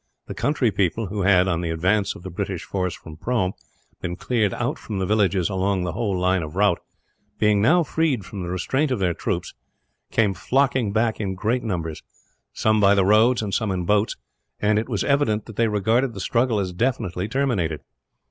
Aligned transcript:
The 0.25 0.33
country 0.33 0.71
people 0.71 1.05
who 1.05 1.21
had, 1.21 1.47
on 1.47 1.61
the 1.61 1.69
advance 1.69 2.15
of 2.15 2.23
the 2.23 2.31
British 2.31 2.63
force 2.63 2.95
from 2.95 3.17
Prome, 3.17 3.53
been 4.01 4.15
cleared 4.15 4.51
out 4.51 4.79
from 4.79 4.97
the 4.97 5.05
villages 5.05 5.47
along 5.47 5.83
the 5.83 5.91
whole 5.91 6.17
line 6.19 6.41
of 6.41 6.55
route 6.55 6.79
being 7.37 7.61
now 7.61 7.83
freed 7.83 8.25
from 8.25 8.41
the 8.41 8.49
restraint 8.49 8.89
of 8.89 8.97
their 8.97 9.13
troops, 9.13 9.53
came 10.09 10.33
flocking 10.33 10.91
back 10.91 11.19
in 11.19 11.35
great 11.35 11.61
numbers 11.61 12.01
some 12.51 12.79
by 12.79 12.95
the 12.95 13.05
roads 13.05 13.43
and 13.43 13.53
some 13.53 13.69
in 13.69 13.85
boats 13.85 14.15
and 14.59 14.79
it 14.79 14.89
was 14.89 15.03
evident 15.03 15.45
that 15.45 15.55
they 15.55 15.67
regarded 15.67 16.15
the 16.15 16.19
struggle 16.19 16.59
as 16.59 16.73
definitely 16.73 17.27
terminated. 17.27 17.81